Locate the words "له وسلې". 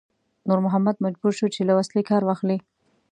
1.67-2.01